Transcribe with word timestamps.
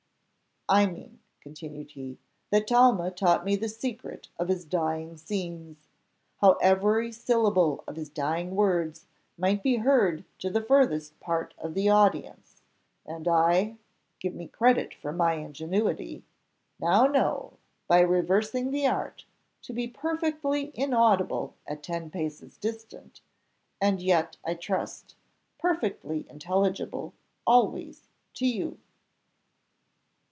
"I 0.73 0.85
mean," 0.85 1.19
continued 1.41 1.91
he, 1.91 2.17
"that 2.49 2.65
Talma 2.67 3.11
taught 3.11 3.43
me 3.43 3.57
the 3.57 3.67
secret 3.67 4.29
of 4.39 4.47
his 4.47 4.63
dying 4.63 5.17
scenes 5.17 5.89
how 6.39 6.53
every 6.61 7.11
syllable 7.11 7.83
of 7.89 7.97
his 7.97 8.07
dying 8.09 8.55
words 8.55 9.05
might 9.37 9.63
be 9.63 9.77
heard 9.77 10.23
to 10.39 10.49
the 10.49 10.61
furthest 10.61 11.19
part 11.19 11.53
of 11.57 11.73
the 11.73 11.89
audience; 11.89 12.61
and 13.05 13.27
I 13.27 13.79
give 14.21 14.33
me 14.33 14.47
credit 14.47 14.93
for 14.93 15.11
my 15.11 15.33
ingenuity 15.33 16.23
know 16.79 17.11
how, 17.13 17.53
by 17.89 17.99
reversing 17.99 18.71
the 18.71 18.87
art, 18.87 19.25
to 19.63 19.73
be 19.73 19.89
perfectly 19.89 20.71
inaudible 20.73 21.53
at 21.67 21.83
ten 21.83 22.09
paces' 22.09 22.55
distance, 22.57 23.19
and 23.81 24.01
yet, 24.01 24.37
I 24.45 24.53
trust, 24.53 25.15
perfectly 25.59 26.25
intelligible, 26.29 27.13
always, 27.45 28.07
to 28.35 28.47
you." 28.47 28.77